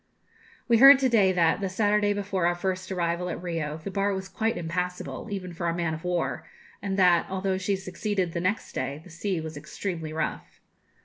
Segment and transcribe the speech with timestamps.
[0.67, 4.15] We heard to day that, the Saturday before our first arrival at Rio, the bar
[4.15, 6.47] was quite impassable, even for a man of war,
[6.81, 10.59] and that, although she succeeded the next day, the sea was extremely rough.